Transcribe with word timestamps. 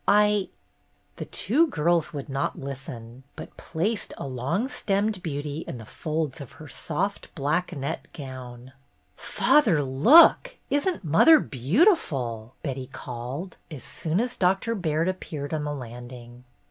"I 0.07 0.49
—"The 1.17 1.25
two 1.25 1.67
girls 1.67 2.11
would 2.11 2.27
not 2.27 2.57
listen, 2.59 3.21
but 3.35 3.55
placed 3.55 4.15
a 4.17 4.25
long 4.25 4.67
stemmed 4.67 5.21
beauty 5.21 5.63
in 5.67 5.77
the 5.77 5.85
folds 5.85 6.41
of 6.41 6.53
her 6.53 6.67
soft 6.67 7.29
black 7.35 7.77
net 7.77 8.07
gown. 8.11 8.73
"Father, 9.15 9.83
look, 9.83 10.55
isn't 10.71 11.03
mother 11.03 11.37
beautiful!" 11.39 12.55
Betty 12.63 12.87
called, 12.87 13.57
as 13.69 13.83
soon 13.83 14.19
as 14.19 14.35
Doctor 14.35 14.73
Baird 14.73 15.07
appeared 15.07 15.53
on 15.53 15.65
the 15.65 15.75
landing. 15.75 16.45